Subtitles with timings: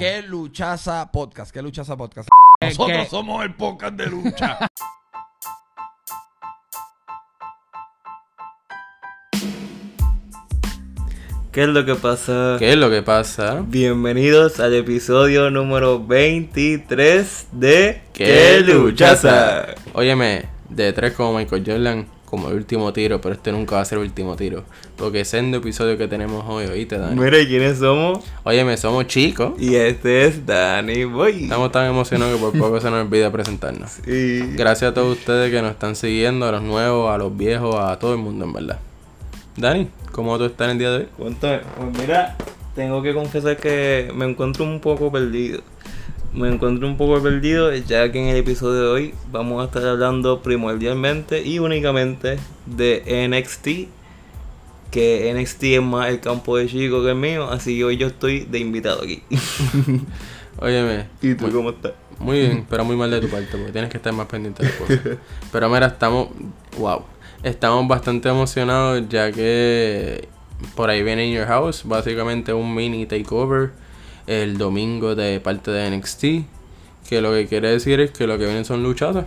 [0.00, 1.52] ¿Qué luchaza podcast?
[1.52, 2.26] ¿Qué luchaza podcast?
[2.62, 4.58] Nosotros que- somos el podcast de lucha.
[11.52, 12.56] ¿Qué es lo que pasa?
[12.58, 13.62] ¿Qué es lo que pasa?
[13.68, 19.66] Bienvenidos al episodio número 23 de ¿Qué luchaza?
[19.92, 23.84] Óyeme, de tres como Michael Jordan, como el último tiro, pero este nunca va a
[23.84, 24.62] ser el último tiro.
[24.96, 27.20] Porque ese es el episodio que tenemos hoy, ¿oíste, Dani?
[27.20, 28.20] Mire quiénes somos.
[28.44, 29.54] Óyeme, somos chicos.
[29.58, 31.44] Y este es Danny Boy.
[31.44, 33.98] Estamos tan emocionados que por poco se nos olvida presentarnos.
[34.06, 37.74] Y Gracias a todos ustedes que nos están siguiendo, a los nuevos, a los viejos,
[37.76, 38.78] a todo el mundo, en verdad.
[39.56, 41.08] Dani, ¿cómo tú estás en el día de hoy?
[41.18, 41.60] cuéntame.
[41.76, 42.36] Pues mira,
[42.74, 45.62] tengo que confesar que me encuentro un poco perdido.
[46.32, 49.84] Me encuentro un poco perdido ya que en el episodio de hoy vamos a estar
[49.84, 53.88] hablando primordialmente y únicamente de NXT.
[54.92, 58.08] Que NXT es más el campo de chico que el mío, así que hoy yo
[58.08, 59.22] estoy de invitado aquí.
[60.58, 61.06] Óyeme.
[61.22, 61.92] ¿Y tú muy- cómo estás?
[62.18, 64.70] Muy bien, pero muy mal de tu parte, porque tienes que estar más pendiente de
[64.76, 65.00] cosas.
[65.52, 66.28] Pero mira, estamos,
[66.76, 67.02] wow,
[67.42, 70.28] estamos bastante emocionados ya que
[70.76, 73.70] por ahí viene In Your House, básicamente un mini takeover
[74.30, 76.24] el domingo de parte de NXT,
[77.08, 79.26] que lo que quiere decir es que lo que vienen son luchadas.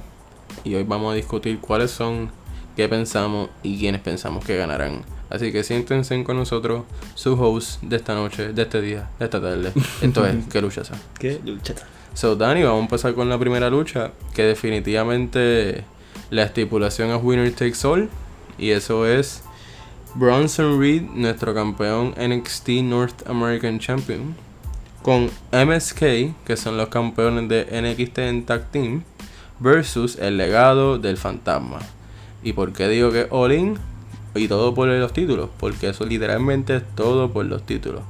[0.64, 2.32] Y hoy vamos a discutir cuáles son,
[2.78, 5.02] qué pensamos y quiénes pensamos que ganarán.
[5.30, 6.84] Así que siéntense con nosotros,
[7.16, 9.74] su host de esta noche, de este día, de esta tarde.
[10.02, 10.90] Esto es, ¿qué luchas?
[11.20, 11.42] ¿Qué?
[11.44, 11.76] Lucha.
[12.14, 15.84] So, Dani, vamos a empezar con la primera lucha, que definitivamente
[16.30, 18.10] la estipulación es Winner Takes All,
[18.58, 19.44] y eso es
[20.16, 24.34] Bronson Reed, nuestro campeón NXT North American Champion,
[25.04, 26.00] con MSK,
[26.46, 29.04] que son los campeones de NXT en Tag Team,
[29.60, 31.80] versus el legado del fantasma.
[32.42, 33.78] ¿Y por qué digo que All In?
[34.34, 38.02] Y todo por los títulos, porque eso literalmente es todo por los títulos.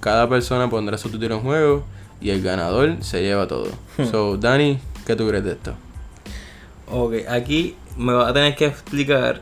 [0.00, 1.84] Cada persona pondrá su título en juego
[2.20, 3.68] y el ganador se lleva todo.
[4.10, 5.74] So, Dani, ¿qué tú crees de esto?
[6.90, 9.40] Ok, aquí me va a tener que explicar.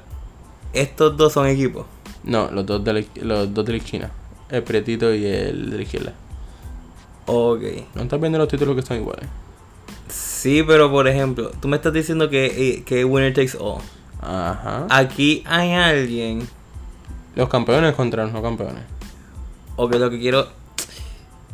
[0.72, 1.84] Estos dos son equipos.
[2.22, 4.10] No, los dos de la, los dos de la esquina.
[4.48, 6.12] El prietito y el de la izquierda.
[7.26, 7.62] Ok.
[7.94, 9.26] ¿No estás viendo los títulos que son iguales?
[10.08, 13.80] Sí, pero por ejemplo, tú me estás diciendo que, eh, que winner takes all.
[14.20, 14.86] Ajá.
[14.90, 16.46] Aquí hay alguien.
[17.34, 18.82] Los campeones contra los no campeones.
[19.76, 20.46] O que lo que quiero.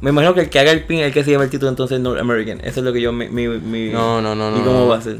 [0.00, 1.68] Me imagino que el que haga el pin es el que se lleva el título
[1.70, 2.58] entonces North American.
[2.60, 3.12] Eso es lo que yo.
[3.12, 4.88] Mi, mi, mi- No, no, no, ¿Y no, cómo no.
[4.88, 5.18] va a ser?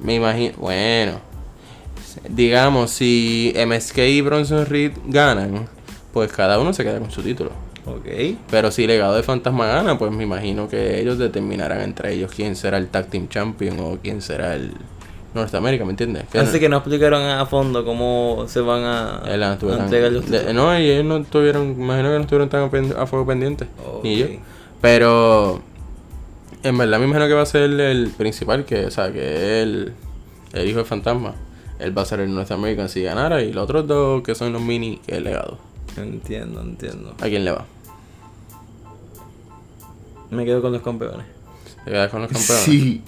[0.00, 0.54] Me imagino.
[0.58, 1.20] Bueno.
[2.28, 5.68] Digamos, si MSK y Bronson Reed ganan,
[6.12, 7.50] pues cada uno se queda con su título.
[7.86, 8.36] Ok.
[8.50, 12.56] Pero si Legado de Fantasma gana, pues me imagino que ellos determinarán entre ellos quién
[12.56, 14.72] será el Tag Team Champion o quién será el
[15.34, 16.24] Norteamérica, ¿me entiendes?
[16.34, 20.30] Así que no explicaron a fondo cómo se van a, no estuvo a entregar los
[20.30, 23.66] de- no, y ellos no estuvieron, imagino que no estuvieron tan a, fuego pendiente,
[24.02, 24.26] ni yo.
[24.80, 25.60] Pero
[26.62, 29.92] en verdad me imagino que va a ser el principal, que, o sea, que el,
[30.52, 31.34] el hijo de Fantasma.
[31.80, 34.62] Él va a ser el Norteamérica si ganara y los otros dos que son los
[34.62, 35.58] mini, que es el legado.
[35.96, 37.14] Entiendo, entiendo.
[37.20, 37.66] ¿A quién le va?
[40.34, 41.26] Me quedo con los campeones.
[41.84, 42.64] ¿Te quedas con los campeones?
[42.64, 43.02] Sí.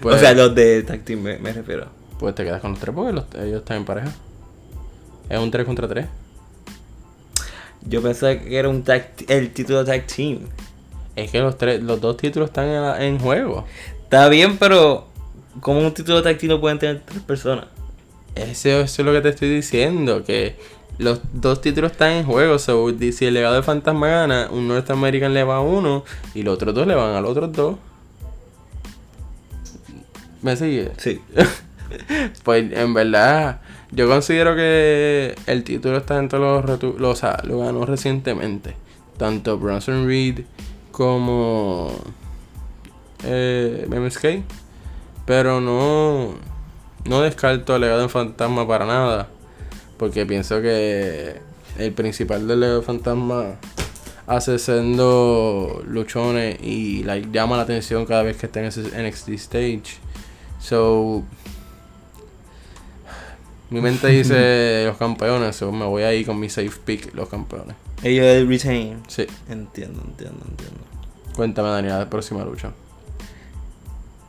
[0.00, 1.86] Pues- o sea, los de tag team me, me refiero.
[2.18, 4.12] Pues te quedas con los tres porque los- ellos están en pareja.
[5.28, 6.06] Es un 3 contra 3.
[7.82, 10.40] Yo pensaba que era un tag, el título de tag team.
[11.16, 12.68] Es que los tres, los dos títulos están
[13.02, 13.64] en, juego.
[14.04, 15.08] Está bien, pero
[15.60, 17.66] como un título de tag team lo pueden tener tres personas.
[18.34, 20.24] Eso, eso es lo que te estoy diciendo.
[20.24, 20.56] Que
[20.98, 22.58] los dos títulos están en juego.
[22.58, 26.42] So, si el legado de Fantasma gana, un North American le va a uno y
[26.42, 27.76] los otros dos le van a los otros dos.
[30.42, 30.92] ¿Me sigue?
[30.96, 31.20] Sí.
[32.44, 37.60] Pues en verdad, yo considero que el título está entre los, los o sea, lo
[37.60, 38.76] ganó recientemente.
[39.16, 40.40] Tanto Bronson Reed
[40.92, 41.90] como
[43.24, 44.42] eh, MSK.
[45.24, 46.34] Pero no,
[47.04, 49.28] no descarto el legado de fantasma para nada.
[49.96, 51.40] Porque pienso que
[51.78, 53.56] el principal del legado de fantasma
[54.26, 59.28] hace siendo luchones y like, llama la atención cada vez que está en ese NXT
[59.30, 59.98] stage.
[60.60, 61.22] So,
[63.70, 67.74] mi mente dice los campeones, so me voy ahí con mi safe pick, los campeones.
[68.02, 69.02] Ellos el retain.
[69.08, 70.80] Sí, Entiendo, entiendo, entiendo.
[71.34, 72.70] cuéntame Daniela, la próxima lucha.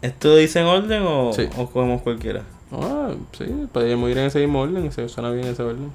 [0.02, 1.48] ¿Esto dice en orden o, Sí.
[1.58, 2.44] o cogemos cualquiera?
[2.72, 5.92] Ah, sí, podríamos ir en ese mismo orden, se suena bien ese orden.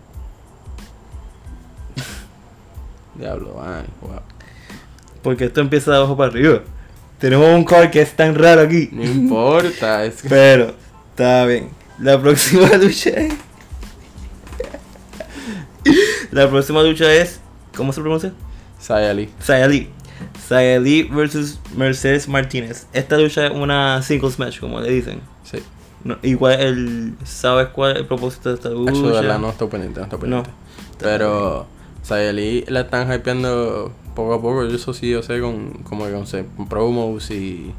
[3.14, 4.20] Diablo, Dani, wow.
[5.22, 6.60] Porque esto empieza de abajo para arriba.
[7.18, 8.88] Tenemos un call que es tan raro aquí.
[8.92, 10.28] No importa, es que...
[10.28, 10.74] Pero,
[11.10, 11.70] está bien.
[11.98, 13.34] La próxima lucha es.
[16.30, 17.40] La próxima lucha es.
[17.76, 18.32] ¿Cómo se pronuncia?
[18.80, 19.30] Sayali.
[19.38, 19.90] Saya Lee.
[20.48, 22.86] Xia Li versus Mercedes Martínez.
[22.92, 25.20] Esta lucha es una singles match, como le dicen.
[26.04, 27.14] No, igual el.
[27.24, 28.74] ¿Sabes cuál es el propósito de esta de
[29.10, 30.50] verdad, no estoy pendiente, no estoy pendiente.
[30.98, 31.66] Pero
[32.02, 34.64] Sayeli la están hypeando poco a poco.
[34.64, 37.72] Yo eso sí, yo sé, con, como que con, promos y,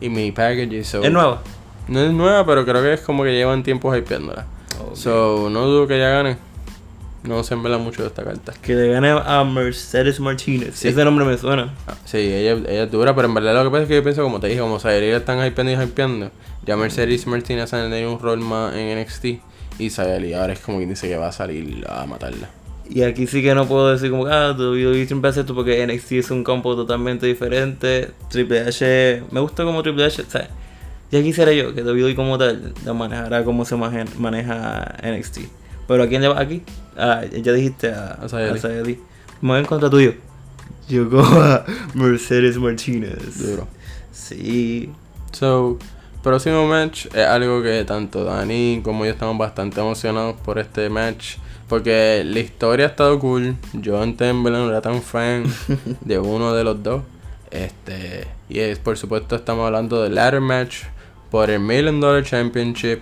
[0.00, 0.84] y mi package.
[0.84, 1.42] So, ¿Es nueva?
[1.88, 4.46] No es nueva, pero creo que es como que llevan tiempo hypeándola.
[4.94, 6.36] So, no dudo que ella gane.
[7.28, 8.54] No se envela mucho de esta carta.
[8.62, 10.76] Que le gane a Mercedes Martínez.
[10.76, 10.88] Sí.
[10.88, 11.74] Ese nombre me suena.
[11.86, 14.02] Ah, Sí, ella, ella es dura, pero en verdad lo que pasa es que yo
[14.02, 16.30] pienso, como te dije, como Sayeli la están hypeando y hypeando.
[16.64, 19.26] Ya Mercedes Martínez han tenido un rol más en NXT.
[19.78, 22.48] Y Sayeli ahora es como quien dice que va a salir a matarla.
[22.90, 26.12] Y aquí sí que no puedo decir como ah, WWE siempre hace esto porque NXT
[26.12, 28.10] es un campo totalmente diferente.
[28.30, 30.48] Triple H, me gusta como Triple H, sea,
[31.10, 35.40] ya quisiera yo que WWE como tal la manejara como se maneja NXT.
[35.88, 36.62] Pero ¿a quién le aquí?
[36.96, 38.60] Ah, ya dijiste a, A Sayeli.
[38.92, 38.96] a.
[39.40, 40.14] Me voy en contra tuyo.
[40.88, 41.64] Yo cojo a
[41.94, 43.38] Mercedes Martinez.
[43.38, 43.66] Duro.
[44.12, 44.90] Sí.
[45.32, 45.78] So,
[46.22, 51.36] próximo match es algo que tanto Dani como yo estamos bastante emocionados por este match.
[51.68, 53.56] Porque la historia ha estado cool.
[53.72, 55.44] Yo en no era tan fan
[56.02, 57.02] de uno de los dos.
[57.50, 60.82] Este, y es, por supuesto estamos hablando del ladder match
[61.30, 63.00] por el Million Dollar Championship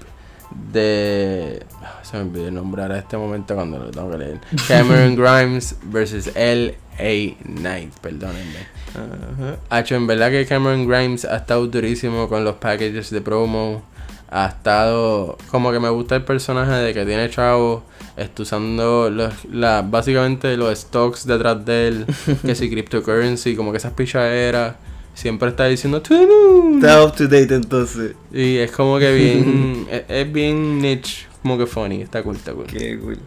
[0.72, 1.64] de...
[1.82, 4.40] ah, Se me olvidó nombrar a este momento cuando lo tengo que leer.
[4.68, 7.36] Cameron Grimes versus L.A.
[7.44, 8.76] Knight, perdónenme.
[8.94, 9.56] Ajá.
[9.70, 13.82] Hacho, en verdad que Cameron Grimes ha estado durísimo con los packages de promo.
[14.30, 15.36] Ha estado.
[15.50, 17.82] Como que me gusta el personaje de que tiene chavo.
[18.16, 22.06] Está usando los, la, básicamente los stocks detrás de él.
[22.44, 24.74] que si cryptocurrency, como que esas pichaderas.
[25.16, 25.96] Siempre está diciendo.
[25.98, 28.14] Está up to date entonces.
[28.32, 29.86] Y es como que bien.
[29.90, 31.26] es, es bien niche.
[31.42, 32.02] Como que funny.
[32.02, 32.66] Está cool, está cool.
[32.66, 33.18] Qué cool.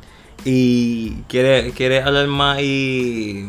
[0.45, 3.43] ¿Y quieres, quieres hablar más y,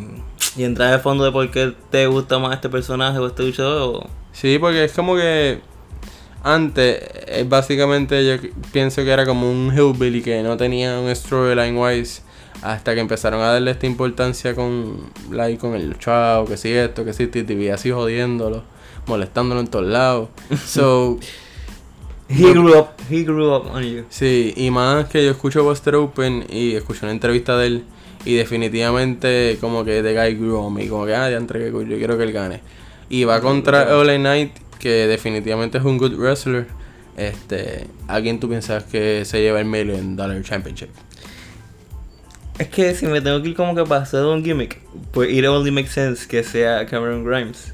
[0.56, 3.82] y entrar al fondo de por qué te gusta más este personaje o este luchador?
[4.04, 5.60] o- Sí, porque es como que
[6.42, 11.76] antes, eh, básicamente yo pienso que era como un hillbilly que no tenía un storyline
[11.76, 12.22] wise
[12.62, 14.97] hasta que empezaron a darle esta importancia con
[15.31, 18.62] like, con el chavo, que sí esto, que sí TTV, así jodiéndolo,
[19.07, 20.29] molestándolo en todos lados.
[20.67, 21.19] So,
[22.29, 24.05] He grew up, he grew up on you.
[24.09, 27.85] sí, y más que yo escucho Buster Open y escucho una entrevista de él
[28.25, 31.83] y definitivamente como que The Guy grew on me, como que ah, ya entre yo
[31.85, 32.61] quiero que él gane.
[33.09, 36.69] Y va contra LA Knight, que definitivamente es un good wrestler.
[37.17, 40.91] Este, ¿a quién tú piensas que se lleva el Million Dollar Championship?
[42.61, 44.79] Es que si me tengo que ir como que basado en un gimmick,
[45.12, 47.73] pues it only makes sense que sea Cameron Grimes.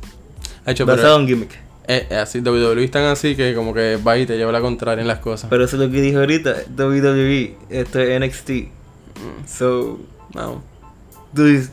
[0.64, 1.50] Hecho, Basado en gimmick.
[1.88, 5.02] eh, eh, así WWE están así que como que va y te lleva la contraria
[5.02, 5.50] en las cosas.
[5.50, 8.50] Pero eso es lo que dije ahorita, WWE, esto es NXT.
[9.48, 9.98] So,
[10.34, 10.62] no,
[11.34, 11.72] tú dices.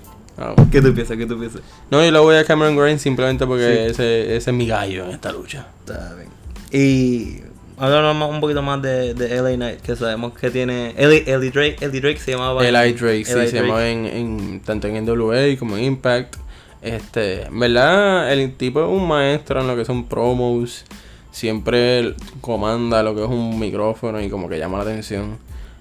[0.71, 1.15] ¿qué tú piensas?
[1.17, 1.61] ¿Qué tú piensas?
[1.91, 3.91] No, yo lo voy a Cameron Grimes simplemente porque Sí.
[3.91, 5.67] ese, ese es mi gallo en esta lucha.
[5.81, 6.29] Está bien.
[6.71, 7.41] Y
[7.77, 10.93] hablando más- un poquito más de, de LA Knight, que sabemos que tiene.
[10.97, 12.67] Eli, Eli Drake, Eli Drake se llamaba.
[12.67, 16.35] El I Drake, sí, Eli se llama en, en, tanto en NWA como en Impact.
[16.81, 20.85] Este, en verdad, el tipo es un maestro en lo que son promos.
[21.31, 25.37] Siempre comanda lo que es un micrófono y como que llama la atención.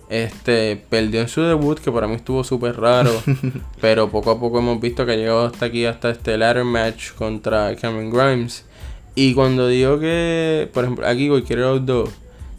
[0.08, 3.10] Este, perdió en su debut, que para mí estuvo súper raro.
[3.80, 7.12] pero poco a poco hemos visto que ha llegado hasta aquí, hasta este ladder match
[7.12, 8.64] contra Cameron Grimes.
[9.14, 12.10] Y cuando digo que, por ejemplo, aquí cualquiera de los dos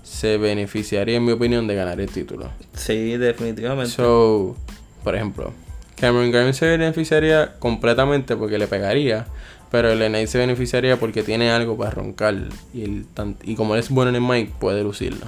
[0.03, 2.49] se beneficiaría, en mi opinión, de ganar el título.
[2.75, 3.91] Sí, definitivamente.
[3.91, 4.55] So,
[5.03, 5.51] por ejemplo,
[5.95, 9.25] Cameron Grimes se beneficiaría completamente porque le pegaría,
[9.71, 12.35] pero el Knight se beneficiaría porque tiene algo para roncar
[12.73, 13.05] y, el
[13.43, 15.25] y como él es bueno en el mic, puede lucirlo.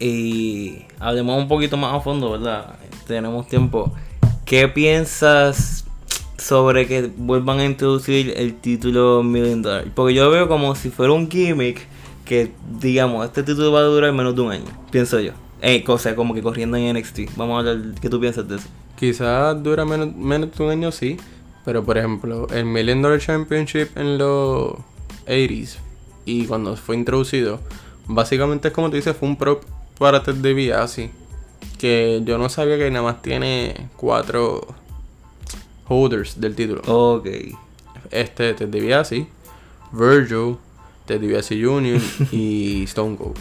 [0.00, 2.74] Y hablemos un poquito más a fondo, ¿verdad?
[3.06, 3.92] Tenemos tiempo.
[4.44, 5.84] ¿Qué piensas
[6.42, 9.86] sobre que vuelvan a introducir el título Million Dollar?
[9.94, 11.80] Porque yo veo como si fuera un gimmick
[12.24, 15.32] que, digamos, este título va a durar menos de un año, pienso yo.
[15.60, 17.36] Eh, cosa como que corriendo en NXT.
[17.36, 18.68] Vamos a hablar, ¿qué tú piensas de eso?
[18.98, 21.16] Quizás dura menos, menos de un año, sí,
[21.64, 24.74] pero por ejemplo, el Million Dollar Championship en los
[25.26, 25.76] 80s
[26.24, 27.60] y cuando fue introducido,
[28.06, 29.62] básicamente es como tú dices, fue un prop
[29.98, 31.10] para Ted DiBiase
[31.78, 34.66] que yo no sabía que nada más tiene cuatro
[35.92, 36.82] holders del título.
[36.86, 37.28] Ok.
[38.10, 39.26] Este, Ted DiBiase,
[39.92, 40.56] Virgil,
[41.06, 42.00] Ted DiBiase Jr.
[42.32, 43.38] y Stone Cold.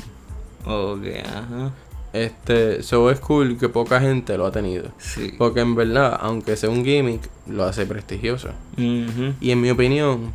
[0.65, 1.71] Ok, ajá.
[2.13, 4.91] Este, so es cool que poca gente lo ha tenido.
[4.97, 5.33] Sí.
[5.37, 8.49] Porque en verdad, aunque sea un gimmick, lo hace prestigioso.
[8.77, 10.33] Y en mi opinión,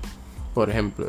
[0.54, 1.06] por ejemplo,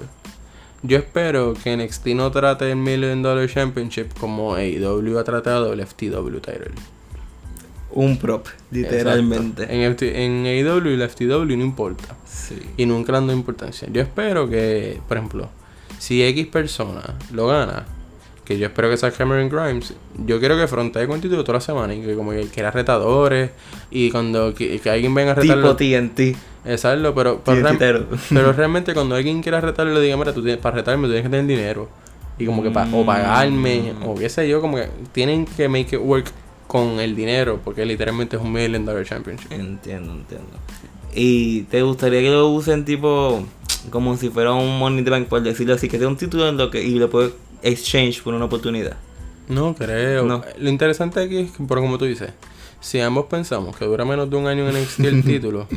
[0.83, 5.85] yo espero que NXT no trate el Million Dollar Championship como AEW ha tratado el
[5.85, 6.71] FTW title.
[7.99, 9.63] Un prop, literalmente.
[9.63, 10.05] Exacto.
[10.05, 12.15] En, en AEW y la FTW no importa.
[12.25, 12.55] Sí.
[12.77, 13.87] Y nunca le han dado importancia.
[13.91, 15.49] Yo espero que, por ejemplo,
[15.97, 17.01] si X persona
[17.33, 17.85] lo gana,
[18.45, 19.93] que yo espero que sea Cameron Grimes,
[20.25, 22.69] yo quiero que frontee con el título toda la semana y que como que quiera
[22.71, 23.49] retadores
[23.89, 25.75] y cuando que, que alguien venga a retarlo.
[25.75, 26.37] Tipo TNT.
[26.65, 30.61] Exacto, pero, pero, real- pero realmente cuando alguien quiera retarlo le diga, mira, tú tienes,
[30.61, 31.89] para retarme tú tienes que tener dinero.
[32.37, 34.03] Y como que pa- o pagarme, Mm.
[34.07, 36.25] o qué sé yo, como que tienen que make it work
[36.67, 39.51] con el dinero, porque literalmente es un million dollar championship.
[39.51, 40.47] Entiendo, entiendo.
[41.15, 43.43] ¿Y te gustaría que lo usen tipo
[43.89, 46.69] como si fuera un Money Bank, por decirlo así, que sea un título en lo
[46.69, 47.31] que y lo puedes
[47.63, 48.97] exchange por una oportunidad?
[49.47, 50.25] No creo.
[50.25, 50.43] No.
[50.57, 52.31] Lo interesante aquí es que, por como tú dices,
[52.81, 55.67] si ambos pensamos que dura menos de un año en NXT el título,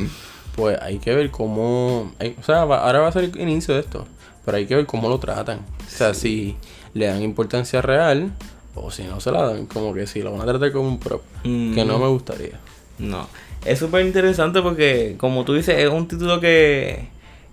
[0.55, 2.11] pues hay que ver cómo.
[2.19, 4.05] hay- o sea, va- ahora va a ser el inicio de esto,
[4.43, 5.59] pero hay que ver cómo lo tratan.
[5.59, 6.57] O sea, si
[6.93, 8.33] le dan importancia real
[8.75, 10.99] o si no se la dan, como que si lo van a tratar como un
[10.99, 12.01] prop, que no Mm.
[12.01, 12.59] me gustaría.
[12.99, 13.27] No.
[13.65, 17.07] Es súper interesante porque, como tú dices, es un título que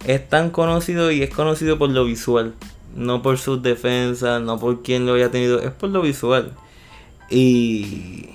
[0.06, 2.54] es tan conocido y es conocido por lo visual.
[2.96, 6.52] No por sus defensas, no por quién lo haya tenido, es por lo visual.
[7.30, 8.30] Y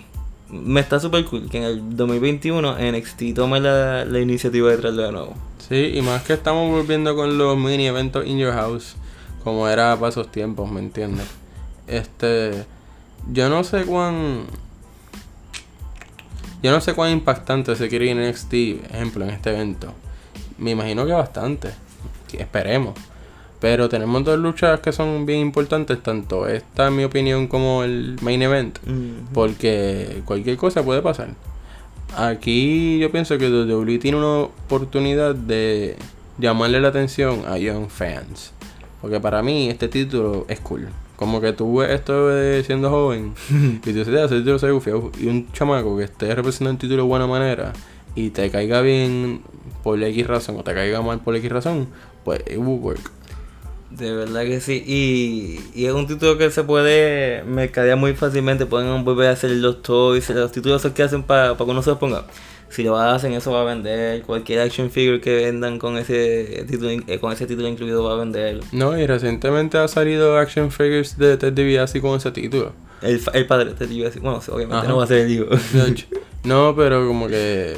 [0.50, 5.02] me está súper cool que en el 2021 NXT tome la, la iniciativa de traerlo
[5.04, 5.34] de nuevo.
[5.68, 8.96] Sí, y más que estamos volviendo con los mini eventos in your house,
[9.44, 11.26] como era para esos tiempos, ¿me entiendes?
[11.88, 12.66] Este,
[13.32, 14.46] yo no sé cuán,
[16.62, 18.54] yo no sé cuán impactante se quiere ir en NXT,
[18.94, 19.94] ejemplo, en este evento.
[20.58, 21.70] Me imagino que bastante,
[22.38, 22.96] esperemos.
[23.60, 28.18] Pero tenemos dos luchas que son bien importantes, tanto esta, en mi opinión, como el
[28.22, 28.78] main event.
[29.34, 31.30] Porque cualquier cosa puede pasar.
[32.16, 35.96] Aquí yo pienso que WWE tiene una oportunidad de
[36.38, 38.52] llamarle la atención a young fans.
[39.02, 40.90] Porque para mí este título es cool.
[41.16, 44.66] Como que tú ves esto de siendo joven y tú dices, "Ah, ese título se
[44.68, 45.12] ve gufiado".
[45.20, 47.74] Y un chamaco que esté representando el título de buena manera
[48.16, 49.42] y te caiga bien
[49.84, 51.88] por X razón o te caiga mal por X razón,
[52.24, 53.12] pues it will work.
[53.98, 54.84] De verdad que sí.
[54.88, 58.66] Y, y es un título que se puede mercadear muy fácilmente.
[58.66, 62.00] Pueden volver a hacer los toys, los títulos que hacen para que uno se los
[62.00, 62.26] ponga.
[62.74, 64.24] Si lo hacen, eso va a vender.
[64.24, 68.18] Cualquier action figure que vendan con ese título, eh, con ese título incluido va a
[68.18, 68.62] vender.
[68.72, 72.72] No, y recientemente ha salido action figures de Ted DiBiase con ese título.
[73.02, 74.88] El, el padre te iba a decir, bueno, obviamente Ajá.
[74.88, 75.46] no va a ser el hijo.
[76.44, 77.76] No, pero como que,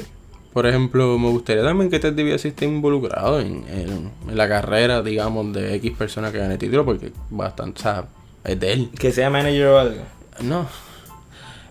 [0.54, 5.02] por ejemplo, me gustaría también que Ted DiBiase esté involucrado en, en- en la carrera,
[5.04, 8.06] digamos, de X persona que gane el título, porque bastante, o sea,
[8.44, 8.90] es de él.
[8.98, 10.02] que sea manager o algo.
[10.42, 10.68] No.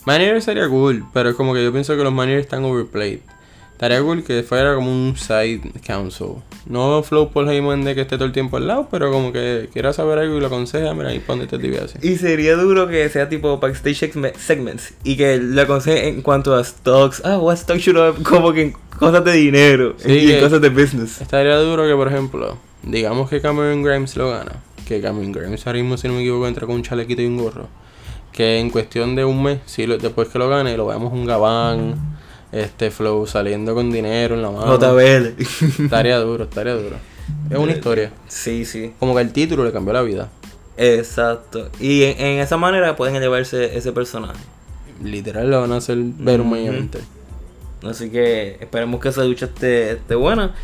[0.07, 3.21] Manager sería cool, pero es como que yo pienso que los managers están overplayed.
[3.73, 6.37] Estaría cool que fuera como un side council.
[6.67, 9.69] No Flow Paul Heyman de que esté todo el tiempo al lado, pero como que
[9.73, 11.99] quiera saber algo y lo aconseja, mira, ahí para donde Ted DiBiase.
[12.01, 16.55] Y sería duro que sea tipo backstage segme- segments y que le aconseje en cuanto
[16.55, 17.21] a stocks.
[17.25, 18.23] Ah, what stock should I have?
[18.23, 21.21] Como que en cosas de dinero Sí, y en cosas de business.
[21.21, 24.53] Estaría duro que, por ejemplo, digamos que Cameron Grimes lo gana.
[24.87, 27.39] Que Cameron Grimes ahora mismo, si no me equivoco, entra con un chalequito y un
[27.39, 27.67] gorro.
[28.35, 31.25] Que en cuestión de un mes, si lo- después que lo gane, lo veamos un
[31.25, 31.95] gabán,
[32.53, 34.77] este flow saliendo con dinero en la mano.
[34.77, 35.37] JBL.
[35.85, 36.97] Estaría duro, estaría duro.
[37.49, 38.11] Es una historia.
[38.29, 38.93] sí, sí.
[38.99, 40.29] Como que el título le cambió la vida.
[40.77, 41.69] Exacto.
[41.81, 44.41] Y en, en esa manera pueden elevarse ese personaje.
[45.03, 46.55] Literal lo van a hacer ver Ujú.
[46.57, 46.97] event.
[47.85, 50.55] Así que esperemos que esa lucha esté, esté buena.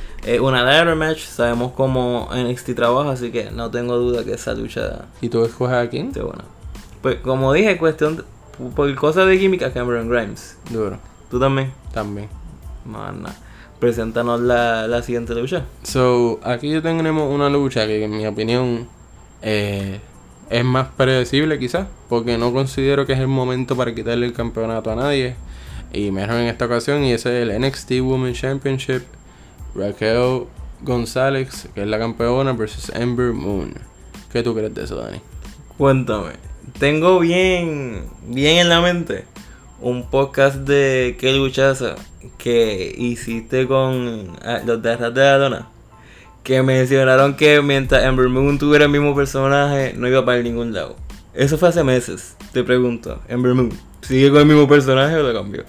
[0.41, 1.21] Una ladder match.
[1.21, 5.77] Sabemos cómo NXT trabaja, así que no tengo duda que esa lucha ¿Y tú escoges
[5.77, 6.09] a quién?
[6.09, 6.45] esté buena.
[7.03, 8.25] Pues como dije, cuestión de-
[8.75, 10.59] por cosas de química, Cameron Grimes.
[10.71, 10.99] Duro,
[11.31, 11.73] ¿Tú también?
[11.93, 12.29] también.
[12.85, 13.35] Mana.
[13.79, 15.65] Preséntanos la, la siguiente lucha.
[15.83, 18.87] So, aquí tenemos una lucha que en mi opinión
[19.41, 20.01] eh,
[20.51, 24.91] es más predecible quizás, porque no considero que es el momento para quitarle el campeonato
[24.91, 25.35] a nadie,
[25.95, 29.03] y menos en esta ocasión, y ese es el NXT Women's Championship,
[29.75, 30.43] Raquel
[30.83, 33.73] González, que es la campeona, versus Ember Moon.
[34.31, 35.21] ¿Qué tú crees de eso, Dani?
[35.79, 36.50] Cuéntame.
[36.81, 39.27] Tengo bien, bien en la mente
[39.83, 41.95] un podcast de qué luchaza
[42.39, 45.69] que hiciste con ah, los de Arras de la Dona.
[46.43, 50.97] Que mencionaron que mientras Ember Moon tuviera el mismo personaje, no iba para ningún lado.
[51.35, 52.35] Eso fue hace meses.
[52.55, 55.65] Te pregunto, Ember Moon, ¿sigue con el mismo personaje o lo cambió?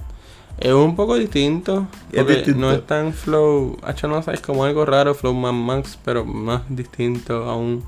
[0.60, 2.62] Es un poco distinto, Es distinto.
[2.62, 6.24] no es tan flow, hecho no sé, es como algo raro, flow más max, pero
[6.24, 7.84] más distinto aún.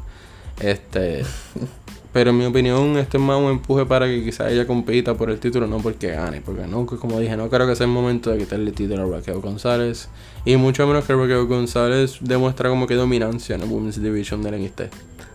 [0.59, 1.23] Este,
[2.13, 5.31] pero en mi opinión, este es más un empuje para que quizás ella compita por
[5.31, 8.29] el título, no porque gane, porque no, como dije, no creo que sea el momento
[8.29, 10.09] de quitarle el título a Raquel González,
[10.45, 14.61] y mucho menos que Raquel González demuestra como que dominancia en la Women's Division del
[14.63, 14.81] NXT.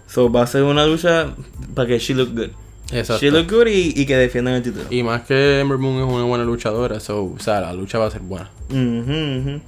[0.07, 1.35] So va a ser una lucha
[1.75, 2.51] para que she look good.
[2.93, 3.19] Exacto.
[3.21, 4.85] She look good y, y que defiendan el título.
[4.89, 8.07] Y más que Ember Moon es una buena luchadora, so, o sea, la lucha va
[8.07, 8.49] a ser buena.
[8.71, 9.61] Ujú.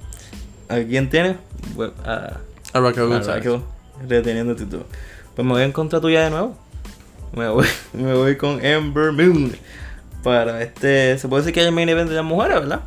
[0.69, 1.37] ¿A quién tiene?
[2.05, 2.39] A,
[2.73, 3.45] A Raquel a González.
[3.45, 3.61] Raquel,
[4.09, 4.85] reteniendo el título.
[5.35, 6.57] Pues me voy en contra tuya de nuevo.
[7.33, 9.53] Me voy, me voy con Ember Moon.
[10.23, 11.19] Para este.
[11.19, 12.81] Se puede decir que es el main event de las mujeres, ¿verdad?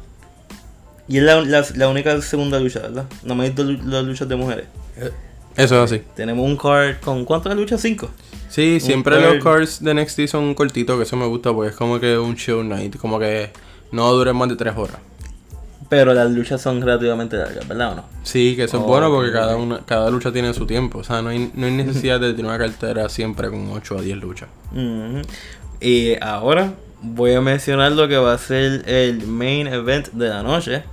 [1.07, 3.05] Y es la, la, la única segunda lucha, ¿verdad?
[3.23, 4.65] No me he visto las luchas de mujeres.
[5.55, 6.03] Eso es así.
[6.15, 7.81] Tenemos un card con ¿cuántas luchas?
[7.81, 8.09] Cinco.
[8.49, 9.33] Sí, siempre card.
[9.33, 12.35] los cards de NXT son cortitos, que eso me gusta porque es como que un
[12.35, 13.51] show night, como que
[13.91, 14.97] no duren más de tres horas.
[15.95, 18.05] Pero las luchas son relativamente largas, ¿verdad o no?
[18.23, 20.97] Sí, que eso es Oh, bueno porque cada una cada lucha tiene su tiempo.
[20.97, 24.01] O sea, no hay, no hay necesidad de tener una cartera siempre con 8 a
[24.01, 24.49] 10 luchas.
[24.71, 25.21] Ujú.
[25.79, 26.73] Y ahora
[27.03, 30.83] voy a mencionar lo que va a ser el main event de la noche.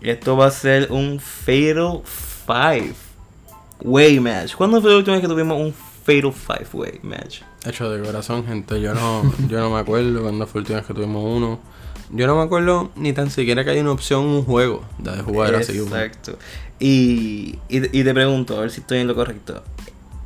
[0.00, 2.02] Esto va a ser un Fatal
[2.44, 2.94] 5
[3.82, 4.56] Way match.
[4.56, 6.32] ¿Cuándo fue la última vez que tuvimos un Fatal
[6.64, 7.42] 5 Way match?
[7.64, 8.80] Hecho de corazón, gente.
[8.80, 11.60] Yo no, yo no me acuerdo cuando fue la última vez que tuvimos uno.
[12.10, 15.54] Yo no me acuerdo ni tan siquiera que hay una opción, un juego de jugar
[15.54, 15.78] así.
[15.78, 16.38] Exacto.
[16.78, 19.62] Y, y, y te pregunto, a ver si estoy en lo correcto.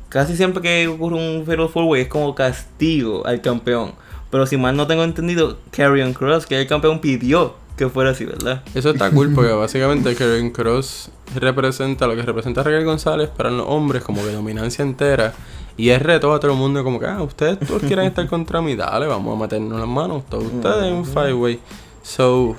[0.09, 3.93] Casi siempre que ocurre un Fatal 4 Way es como castigo al campeón.
[4.31, 8.25] Pero si mal no tengo entendido, Karrion Cross, que el campeón, pidió que fuera así,
[8.25, 8.61] ¿verdad?
[8.75, 13.65] Eso está cool porque básicamente Karen Cross representa lo que representa Raquel González para los
[13.67, 15.33] hombres, como que dominancia entera.
[15.77, 18.61] Y es reto a todo el mundo, como que, ah, ustedes todos quieren estar contra
[18.61, 21.59] mí, dale, vamos a meternos las manos, todos ustedes en un five way.
[22.03, 22.55] So,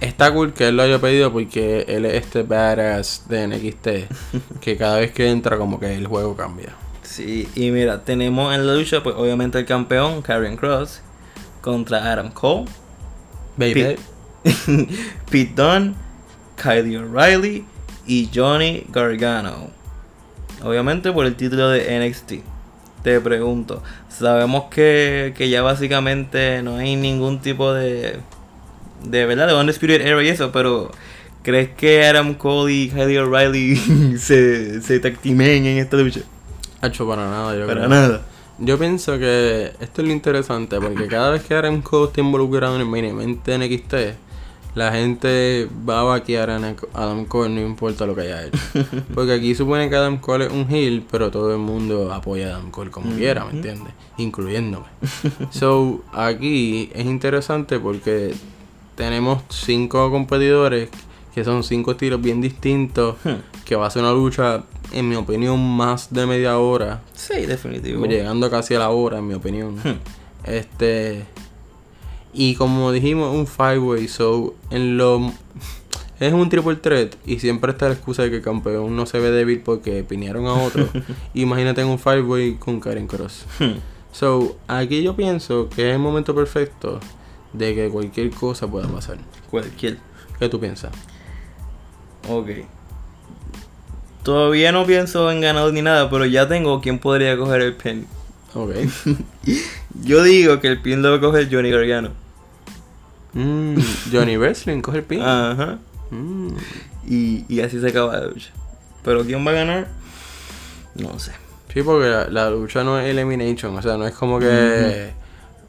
[0.00, 3.88] está cool que él lo haya pedido porque él es este badass de NXT,
[4.60, 6.74] que cada vez que entra, como que el juego cambia.
[7.02, 11.00] Sí, y mira, tenemos en la lucha, pues obviamente el campeón, Karrion Cross,
[11.60, 12.66] contra Adam Cole,
[13.56, 13.74] Baby.
[13.74, 13.98] Pete,
[15.30, 15.94] Pete Dunne,
[16.56, 17.64] Kylie O'Reilly
[18.06, 19.79] y Johnny Gargano.
[20.62, 22.32] Obviamente por el título de NXT.
[23.02, 28.18] Te pregunto, sabemos que, que ya básicamente no hay ningún tipo de.
[29.04, 30.90] de verdad, de Undisputed Era y eso, pero.
[31.42, 33.76] ¿Crees que Adam Cole y Kylie O'Reilly
[34.18, 36.20] se, se tactimen en esta lucha?
[36.82, 37.88] Hacho para nada, yo Para creo.
[37.88, 38.22] nada.
[38.58, 42.74] Yo pienso que esto es lo interesante, porque cada vez que Adam Cole está involucrado
[42.74, 43.94] en el main event de NXT,
[44.74, 46.56] la gente va a vaquear a
[46.94, 48.58] Adam Cole, no importa lo que haya hecho.
[49.14, 52.56] Porque aquí supone que Adam Cole es un heel, pero todo el mundo apoya a
[52.56, 53.92] Adam Cole como quiera, ¿me entiendes?
[54.18, 54.86] Incluyéndome.
[55.50, 58.34] so, aquí es interesante porque
[58.94, 60.90] tenemos cinco competidores
[61.34, 63.16] que son cinco estilos bien distintos,
[63.64, 67.02] que va a ser una lucha, en mi opinión, más de media hora.
[67.14, 68.04] Sí, definitivo.
[68.04, 69.76] Llegando casi a la hora, en mi opinión.
[70.44, 71.24] Este.
[72.32, 74.08] Y como dijimos, un five way.
[74.08, 75.32] So, en lo.
[76.18, 77.14] Es un triple threat.
[77.26, 80.46] Y siempre está la excusa de que el campeón no se ve débil porque pinearon
[80.46, 80.88] a otro.
[81.34, 83.46] Imagínate en un five way con Karen Cross.
[84.12, 87.00] So, aquí yo pienso que es el momento perfecto
[87.52, 89.18] de que cualquier cosa pueda pasar.
[89.50, 89.98] Cualquier.
[90.38, 90.92] ¿Qué tú piensas?
[92.28, 92.48] Ok.
[94.22, 98.06] Todavía no pienso en ganador ni nada, pero ya tengo quién podría coger el pin.
[98.54, 98.70] Ok.
[100.02, 102.10] Yo digo que el pin lo va a coger Johnny Gargano.
[103.32, 103.78] Mm,
[104.12, 105.22] Johnny Wrestling coge el pin.
[105.22, 105.78] Ajá.
[106.10, 106.48] Mm.
[107.06, 108.50] Y, y así se acaba la lucha.
[109.04, 109.88] Pero quién va a ganar,
[110.96, 111.32] no sé.
[111.72, 115.12] Sí, porque la, la lucha no es elimination, o sea, no es como que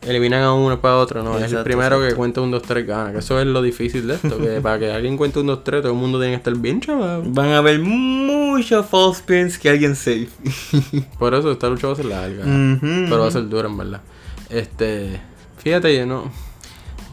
[0.02, 2.88] eliminan a uno para otro, no, es el Exacto, primero que cuenta un 2 3
[2.88, 5.64] gana, que eso es lo difícil de esto, que para que alguien cuente un 2
[5.64, 7.24] 3 todo el mundo tiene que estar bien chaval.
[7.28, 10.30] Van a haber muchos false pins que alguien safe.
[11.20, 12.80] Por eso esta lucha va a ser larga, Ujú.
[13.10, 14.02] pero va a ser dura en verdad.
[14.50, 15.20] Este,
[15.60, 16.32] fíjate, yo no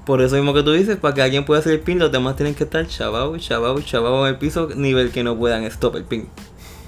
[0.07, 2.37] Por eso mismo que tú dices, para que alguien pueda hacer el pin, los demás
[2.37, 6.05] tienen que estar chavao, chavao, chavao en el piso, nivel que no puedan stop el
[6.05, 6.27] pin.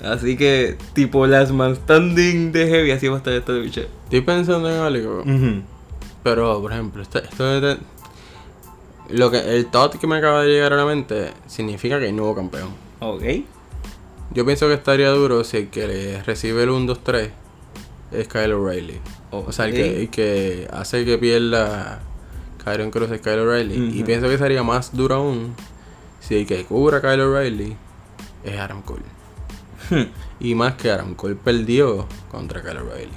[0.03, 3.83] Así que, tipo Last Man Standing de Heavy, así va a estar esta lucha.
[4.05, 5.63] estoy pensando en algo, Ujú.
[6.23, 7.79] Pero por ejemplo, este- esto de
[9.11, 12.13] lo que el thought que me acaba de llegar a la mente significa que hay
[12.13, 12.69] nuevo campeón.
[13.01, 13.23] Ok.
[14.33, 17.31] Yo pienso que estaría duro si el que le recibe el 1 2 3
[18.13, 19.01] es Kyle O'Reilly.
[19.33, 22.01] O sea, el que, el que hace que pierda
[22.65, 23.75] Kyron Cruz es Kyle O'Reilly.
[23.75, 24.07] Y Ujú.
[24.07, 25.55] pienso que sería más duro aún
[26.21, 27.77] si el que cubra a Kyle O'Reilly
[28.45, 29.03] es Adam Cole.
[29.91, 30.05] Hmm.
[30.39, 33.11] Y más que Adam Cole perdió contra Kyle O'Reilly.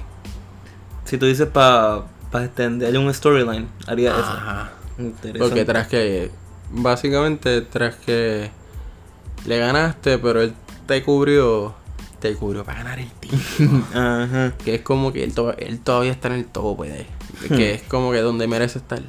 [1.04, 4.20] Si tú dices para pa extenderle un storyline, haría eso.
[4.22, 4.72] Ajá.
[4.98, 5.38] Interesante.
[5.38, 6.30] Porque tras que,
[6.72, 8.50] básicamente, tras que
[9.46, 10.52] le ganaste, pero él
[10.86, 11.74] te cubrió,
[12.18, 13.84] te cubrió para ganar el título.
[13.94, 14.52] Ajá.
[14.64, 17.06] que es como que él, to- él todavía está en el tope de
[17.48, 19.00] que es como que donde merece estar.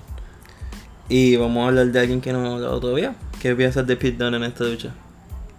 [1.10, 3.16] Y vamos a hablar de alguien que no hemos hablado todavía.
[3.42, 4.94] ¿Qué piensas de Pete Dunne en esta lucha?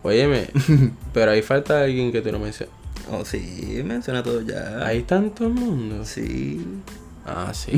[0.05, 0.51] Óyeme,
[1.13, 2.71] pero ahí falta alguien que te lo menciona.
[3.11, 4.85] Oh, sí, menciona todo ya.
[4.85, 6.05] Hay tanto el mundo.
[6.05, 6.65] Sí.
[7.27, 7.73] Ah, sí.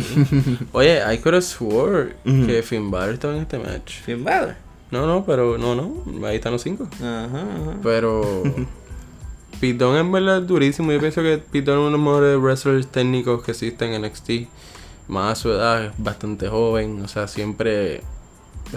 [0.73, 4.03] Oye, I could have swore que Finn Balor estaba en este match.
[4.03, 4.57] Finn Balor.
[4.91, 6.27] No, no, pero no, no.
[6.27, 6.87] Ahí están los cinco.
[6.97, 7.77] Ajá, ajá.
[7.83, 8.43] Pero.
[9.61, 10.93] Pitón en verdad es durísimo.
[10.93, 14.31] Yo pienso que Pitón es uno de los mejores wrestlers técnicos que existen en NXT.
[15.09, 17.03] Más a su edad, es bastante joven.
[17.03, 18.03] O sea, siempre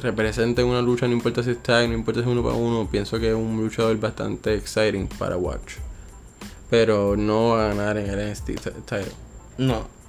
[0.02, 2.88] representa en una lucha, no importa si está, no importa si es uno para uno.
[2.90, 5.74] Pienso que es un luchador bastante exciting para watch.
[6.70, 8.46] Pero no va a ganar en el NXT
[8.86, 9.12] title.
[9.58, 10.01] No.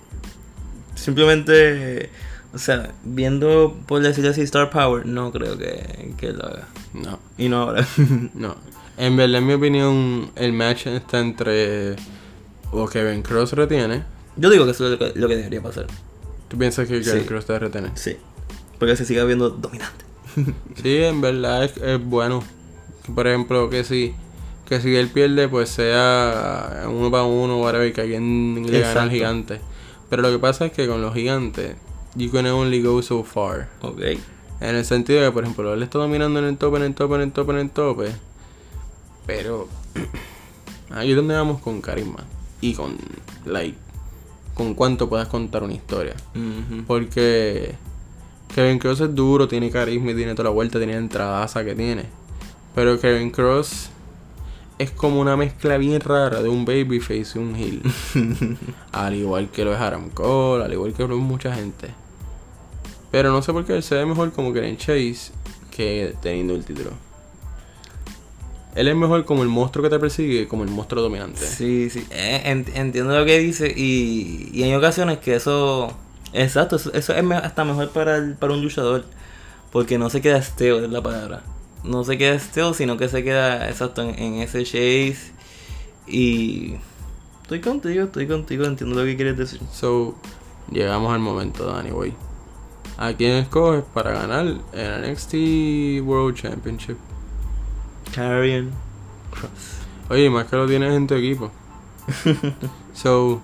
[1.03, 2.11] Simplemente,
[2.55, 6.69] o sea, viendo, por decirlo así, Star Power, no creo que, que lo haga.
[6.95, 7.87] No, Y no ahora.
[8.35, 8.57] no.
[8.99, 11.97] En verdad, en mi opinión, el match está entre.
[12.71, 14.05] O Kevin Cross retiene.
[14.37, 15.87] Yo digo que eso es lo que, lo que debería pasar.
[16.49, 17.27] ¿Tú piensas que Kevin Sí.
[17.27, 17.91] Cross te retiene?
[17.95, 18.17] Sí.
[18.79, 20.05] Porque se siga viendo dominante.
[20.83, 22.43] Sí, en verdad es, es bueno.
[23.15, 24.15] Por ejemplo, que si,
[24.67, 29.11] que si él pierde, pues sea uno para uno, whatever, que alguien le gana al
[29.11, 29.61] gigante.
[30.13, 31.75] Pero lo que pasa es que con los gigantes,
[32.17, 33.71] you can only go so far.
[33.81, 33.99] Ok.
[34.61, 36.95] En el sentido de que, por ejemplo, él está dominando en el tope, en el
[36.95, 38.13] tope, en el tope, en el tope.
[39.25, 39.69] Pero
[40.91, 42.25] ahí es donde vamos con carisma.
[42.61, 42.99] Y con,
[43.47, 43.79] like,
[44.53, 46.15] con cuánto puedas contar una historia.
[46.87, 47.75] Porque
[48.55, 51.75] Kevin Cross es duro, tiene carisma y tiene toda la vuelta, tiene la entradaza que
[51.75, 52.05] tiene.
[52.75, 53.89] Pero Kevin Cross
[54.83, 57.83] es como una mezcla bien rara de un babyface y un heel.
[58.93, 61.89] al igual que lo es Adam Cole, al igual que lo es mucha gente.
[63.11, 65.33] Pero no sé por qué él se ve mejor como Karen Chase
[65.71, 66.91] que teniendo el título.
[68.75, 71.45] Él es mejor como el monstruo que te persigue como el monstruo dominante.
[71.45, 72.07] Sí, sí.
[72.11, 75.93] Eh, ent- entiendo lo que dice y, y hay ocasiones que eso...
[76.33, 79.05] Exacto, eso, eso es hasta mejor para, el- para un luchador.
[79.71, 81.43] Porque no se queda esteo, es la palabra.
[81.85, 85.33] No se queda esteo, sino que se queda exacto en, en ese chase.
[86.07, 86.77] Y...
[87.43, 89.61] Estoy contigo, estoy contigo, entiendo lo que quieres decir.
[89.73, 90.15] So,
[90.71, 92.15] llegamos al momento, Danny Way.
[92.97, 96.97] ¿A quién escoges para ganar el NXT World Championship?
[98.15, 98.71] Carrion
[99.31, 99.83] Cross.
[100.09, 101.51] Oye, más que lo tienes en tu equipo.
[102.95, 103.43] so,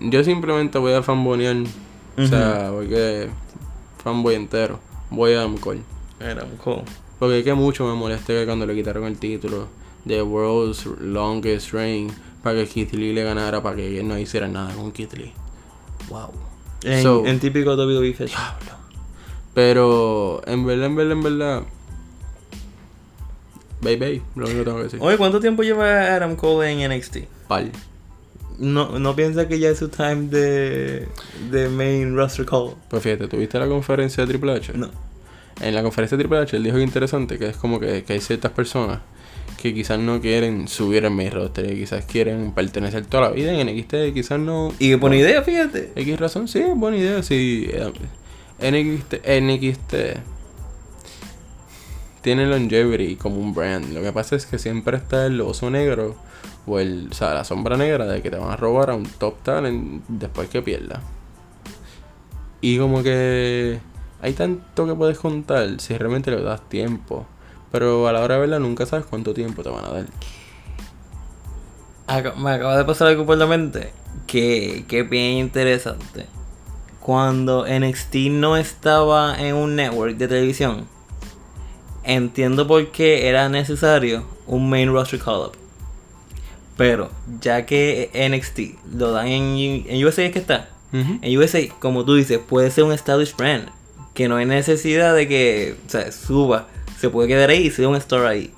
[0.00, 1.56] yo simplemente voy a fanbonear.
[2.16, 3.28] O sea, porque
[4.02, 4.80] fanboy entero.
[5.10, 5.82] Voy a Adam Cole.
[6.20, 6.46] Era.
[7.18, 9.66] Porque es que mucho me molesté que cuando le quitaron el título
[10.04, 12.10] de World's Longest Reign
[12.42, 15.32] para que Keith Lee le ganara para que no hiciera nada con Keith Lee.
[16.08, 16.30] Wow.
[16.84, 18.12] En, So- en típico WWE.
[18.12, 18.78] Diablo.
[19.54, 21.62] Pero en verdad, en verdad, en verdad.
[23.80, 24.98] Bye, lo único que tengo que decir.
[25.02, 27.16] Oye, ¿cuánto tiempo lleva Adam Cole en NXT?
[27.48, 27.70] Pal.
[28.58, 31.06] No, no piensa que ya es su time de,
[31.50, 32.74] de main roster call.
[32.90, 34.72] Pues fíjate, ¿tuviste la conferencia de Triple H?
[34.74, 34.90] No.
[35.60, 38.12] En la conferencia de Triple H él dijo que interesante, que es como que, que
[38.12, 39.00] hay ciertas personas
[39.60, 43.52] que quizás no quieren subir al main roster, que quizás quieren pertenecer toda la vida
[43.52, 44.72] en NXT, quizás no...
[44.78, 45.92] Y que buena idea, fíjate.
[45.96, 47.68] X razón, sí, buena idea, sí.
[47.68, 47.90] eh,
[48.60, 49.94] NXT, NXT
[52.20, 53.92] tiene longevity como un brand.
[53.92, 56.16] Lo que pasa es que siempre está el oso negro
[56.66, 59.06] o el, o sea, la sombra negra de que te van a robar a un
[59.06, 61.00] top talent después que pierda.
[62.60, 63.78] Y como que
[64.20, 67.26] hay tanto que puedes contar si realmente le das tiempo.
[67.70, 70.06] Pero a la hora de verla nunca sabes cuánto tiempo te van a dar.
[72.36, 73.92] Me acaba de pasar algo por la mente
[74.26, 76.26] que, que bien interesante.
[77.00, 80.86] Cuando NXT no estaba en un network de televisión,
[82.04, 85.52] entiendo por qué era necesario un main roster call-up.
[86.76, 90.70] Pero ya que NXT lo dan en, en USA es que está.
[90.92, 93.68] En USA, como tú dices, puede ser un established brand.
[94.18, 96.66] Que no hay necesidad de que o sea, suba.
[96.98, 98.52] Se puede quedar ahí y sea un store ahí.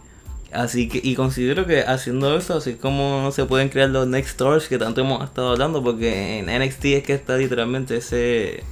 [0.53, 4.69] Así que, y considero que haciendo eso, así como se pueden crear los next stores
[4.69, 8.65] que tanto hemos estado hablando, porque en NXT es que está literalmente ese.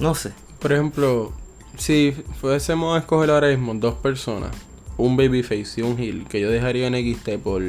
[0.00, 0.32] No sé.
[0.58, 1.32] Por ejemplo,
[1.76, 4.50] si fuésemos a escoger ahora mismo dos personas,
[4.96, 7.62] un babyface y un heel, que yo dejaría en XT por,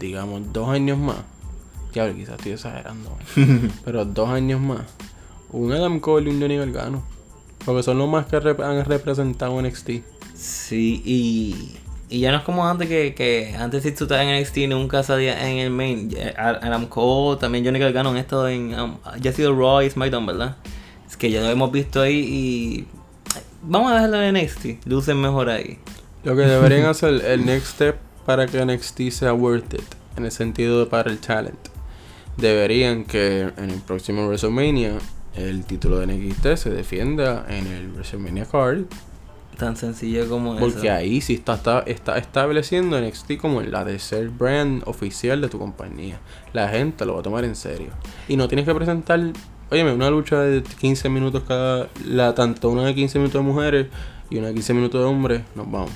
[0.00, 1.18] digamos, dos años más.
[1.92, 3.14] Ya, quizás estoy exagerando,
[3.84, 4.86] pero dos años más.
[5.50, 7.11] Un Adam Cole y un Johnny Gargano.
[7.64, 9.90] Porque son los más que rep- han representado en NXT.
[10.34, 11.76] Sí, y.
[12.08, 15.02] Y ya no es como antes que, que antes si tú estabas en NXT nunca
[15.02, 16.10] salía en el main.
[16.36, 18.78] Adam Cole, también Johnny Gargano han estado en.
[18.78, 20.56] um, ya ha sido Raw y SmackDown, ¿verdad?
[21.08, 22.86] Es que ya lo hemos visto ahí y.
[23.62, 24.86] Vamos a dejarlo en NXT.
[24.86, 25.78] Lucen mejor ahí.
[26.24, 27.96] Lo que deberían hacer el next step
[28.26, 29.80] para que NXT sea worth it,
[30.16, 31.58] en el sentido de para el talent.
[32.36, 34.98] Deberían que en el próximo WrestleMania
[35.34, 38.82] el título de NXT se defienda en el WrestleMania card.
[39.58, 40.92] Tan sencillo como Porque eso.
[40.92, 45.58] ahí sí está, está, está estableciendo NXT como la de ser brand oficial de tu
[45.58, 46.18] compañía.
[46.52, 47.88] La gente lo va a tomar en serio.
[48.28, 49.20] Y no tienes que presentar
[49.72, 51.88] Oye, una lucha de 15 minutos cada.
[52.06, 53.86] La, tanto una de 15 minutos de mujeres
[54.28, 55.92] y una de 15 minutos de hombres, nos vamos.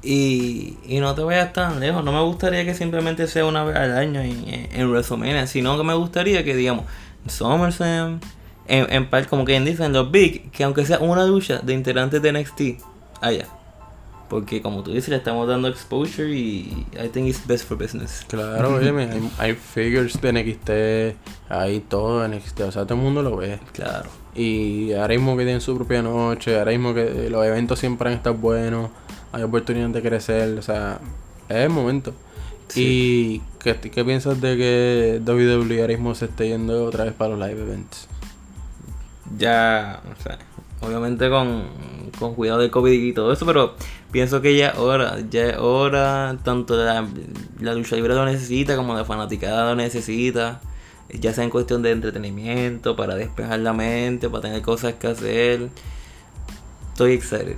[0.00, 2.04] Y, y no te vayas tan lejos.
[2.04, 5.76] No me gustaría que simplemente sea una vez al año en, en, en WrestleMania, sino
[5.76, 6.84] que me gustaría que, digamos,
[7.26, 8.20] SummerSlam,
[8.66, 11.74] en, en par, como quien dice, en los Big, que aunque sea una lucha de
[11.74, 12.60] integrantes de NXT,
[13.20, 13.46] allá.
[14.28, 18.24] Porque como tú dices, le estamos dando exposure y I think it's best for business.
[18.26, 23.04] Claro, oye, hay, hay figures de NXT, hay todo de NXT, o sea, todo el
[23.04, 23.60] mundo lo ve.
[23.72, 24.08] Claro.
[24.34, 28.16] Y ahora mismo que tienen su propia noche, ahora mismo que los eventos siempre han
[28.16, 28.90] estado buenos,
[29.32, 30.98] hay oportunidad de crecer, o sea,
[31.48, 32.14] es el momento.
[32.74, 37.36] ¿Y qué, qué piensas de que WWE ahora mismo se esté yendo otra vez para
[37.36, 38.08] los live events?
[39.36, 40.38] Ya, o sea,
[40.80, 41.64] obviamente con,
[42.18, 43.74] con cuidado del COVID y todo eso, pero
[44.10, 47.06] pienso que ya es hora, ya es hora, tanto la,
[47.60, 50.60] la lucha libre lo necesita como la fanaticada lo necesita,
[51.08, 55.68] ya sea en cuestión de entretenimiento, para despejar la mente, para tener cosas que hacer.
[56.92, 57.56] Estoy excited,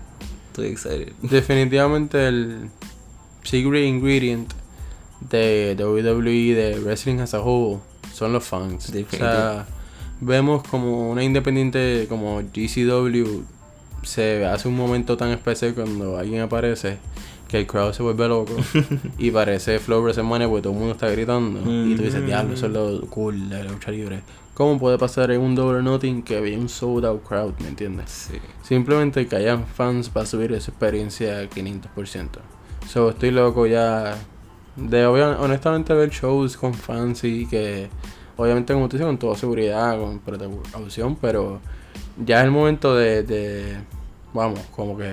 [0.48, 1.12] estoy excited.
[1.22, 2.70] Definitivamente el
[3.42, 4.52] secret ingredient
[5.20, 7.80] de WWE, de wrestling as a whole,
[8.12, 8.90] son los fans.
[8.90, 9.66] O sea,
[10.20, 13.42] vemos como una independiente como GCW
[14.02, 16.98] se hace un momento tan especial cuando alguien aparece
[17.48, 18.54] que el crowd se vuelve loco
[19.18, 22.66] y parece Flow WrestleMania porque todo el mundo está gritando y tú dices, diablo, eso
[22.66, 24.20] es lo cool de la lucha libre.
[24.54, 28.10] ¿Cómo puede pasar en un Double Nothing que había un sold out crowd, me entiendes?
[28.10, 28.38] Sí.
[28.62, 32.28] Simplemente que hayan fans para subir esa experiencia al 500%.
[32.88, 34.16] So, estoy loco ya
[34.76, 37.88] de honestamente ver shows con fans y que
[38.36, 41.60] obviamente como tú dices con toda seguridad, con precaución, pero
[42.24, 43.76] ya es el momento de,
[44.32, 45.12] vamos, como que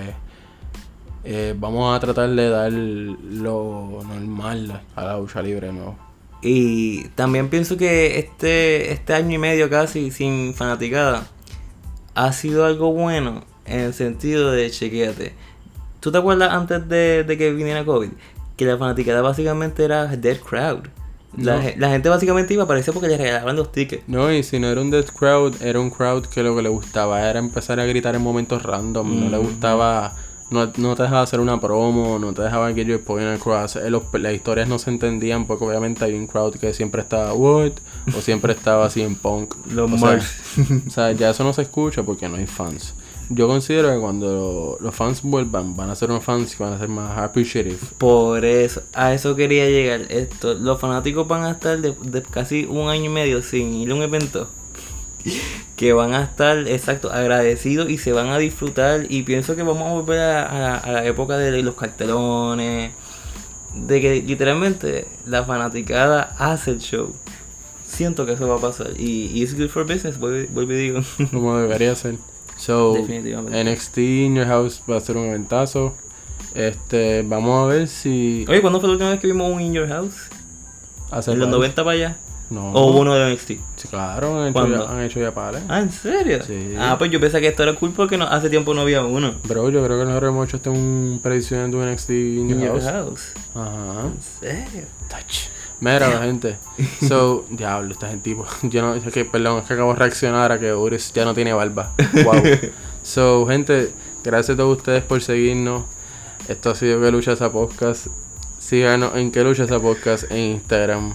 [1.24, 5.96] eh, vamos a tratar de dar lo normal a la lucha libre, ¿no?
[6.42, 11.26] Y también pienso que este, este año y medio casi sin fanaticada
[12.14, 15.32] ha sido algo bueno en el sentido de chequeate.
[16.00, 18.10] ¿Tú te acuerdas antes de que viniera COVID?
[18.58, 20.84] Que la fanaticada básicamente era dead crowd.
[21.38, 21.62] La, No.
[21.76, 24.04] la gente básicamente iba a aparecer porque le regalaban los tickets.
[24.08, 26.68] No, y si no era un death crowd, era un crowd que lo que le
[26.68, 29.24] gustaba era empezar a gritar en momentos random.
[29.24, 30.14] No le gustaba,
[30.50, 33.76] no, no te dejaba hacer una promo, no te dejaba get your point across.
[33.76, 37.32] Eh, los- las historias no se entendían porque obviamente hay un crowd que siempre estaba
[37.34, 37.72] what
[38.16, 39.54] o siempre estaba así en punk.
[39.72, 40.20] Los o, sea,
[40.86, 42.94] o sea, ya eso no se escucha porque no hay fans.
[43.30, 46.78] Yo considero que cuando los fans vuelvan, van a ser unos fans que van a
[46.78, 47.78] ser más appreciative.
[47.98, 50.02] Por eso, a eso quería llegar.
[50.10, 53.90] Esto, los fanáticos van a estar de, de casi un año y medio sin ir
[53.90, 54.48] a un evento.
[55.76, 59.06] Que van a estar, exacto, agradecidos y se van a disfrutar.
[59.08, 62.92] Y pienso que vamos a volver a, a- a la época de los cartelones.
[63.74, 67.12] De que literalmente la fanaticada hace el show.
[67.88, 68.92] Siento que eso va a pasar.
[68.98, 71.00] Y, y it's good for business, vuelvo vuelvo y digo.
[71.32, 72.16] como debería ser.
[72.64, 73.62] So, Definitivamente.
[73.64, 75.92] NXT in Your House va a ser un eventazo.
[76.54, 79.72] Este, vamos a ver si Oye, ¿cuándo fue la última vez que vimos un In
[79.74, 80.14] Your House?
[81.10, 82.16] hace ¿En los par- 90 para allá?
[82.50, 82.72] No.
[82.72, 83.48] ¿O uno de NXT?
[83.76, 85.62] Sí, claro, han hecho, ya, han hecho ya pares.
[85.68, 86.42] Ah, ¿en serio?
[86.46, 86.74] Sí.
[86.78, 89.34] Ah, pues yo pensé que esto era cool porque no, hace tiempo no había uno.
[89.44, 92.58] Bro, yo creo que nosotros hemos hecho este un predicción de un NXT in Your
[92.58, 92.92] In your House.
[92.92, 93.32] house.
[93.54, 94.02] Ajá.
[94.06, 94.86] ¿En serio?
[95.08, 95.48] Touch.
[95.80, 96.56] Mira, la gente.
[97.06, 98.46] So, diablo, esta gente tipo.
[98.62, 101.34] Yo no, es que, perdón, es que acabo de reaccionar a que Uris ya no
[101.34, 101.92] tiene barba.
[102.24, 102.42] Wow.
[103.02, 105.84] So, gente, gracias a todos ustedes por seguirnos.
[106.48, 108.06] Esto ha sido Que Lucha esa Podcast.
[108.58, 111.14] Síganos en Que Lucha esa Podcast en Instagram,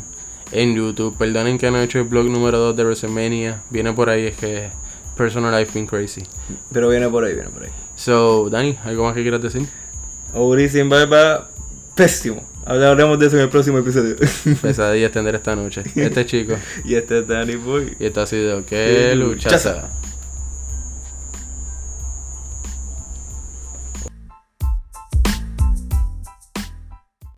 [0.52, 1.18] en YouTube.
[1.18, 3.64] Perdonen que no he hecho el blog número 2 de WrestleMania.
[3.70, 4.70] Viene por ahí, es que
[5.18, 6.24] Personal Life been crazy.
[6.72, 7.72] Pero viene por ahí, viene por ahí.
[7.96, 9.68] So, Dani, ¿algo más que quieras decir?
[10.34, 11.50] Uri sin barba,
[11.96, 12.49] pésimo.
[12.70, 14.16] Hablaremos de eso en el próximo episodio.
[14.62, 15.84] Pesadilla extender esta noche.
[15.96, 16.54] Este chico.
[16.86, 17.96] y este es Danny Boy.
[18.00, 19.74] Y esto ha sido Que Luchaza.
[19.74, 19.90] Luchaza.